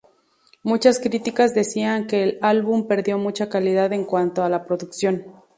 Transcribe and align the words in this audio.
Muchas 0.63 0.97
críticas 0.97 1.53
decían 1.53 2.07
que 2.07 2.23
el 2.23 2.39
álbum 2.41 2.87
perdió 2.87 3.19
mucha 3.19 3.49
calidad 3.49 3.93
en 3.93 4.03
cuanto 4.03 4.43
a 4.43 4.49
la 4.49 4.65
producción. 4.65 5.21